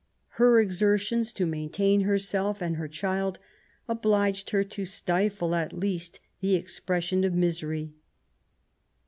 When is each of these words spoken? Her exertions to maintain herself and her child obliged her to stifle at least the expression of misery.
Her 0.41 0.59
exertions 0.59 1.31
to 1.33 1.45
maintain 1.45 2.01
herself 2.01 2.59
and 2.59 2.77
her 2.77 2.87
child 2.87 3.37
obliged 3.87 4.49
her 4.49 4.63
to 4.63 4.83
stifle 4.83 5.53
at 5.53 5.73
least 5.77 6.19
the 6.39 6.55
expression 6.55 7.23
of 7.23 7.35
misery. 7.35 7.93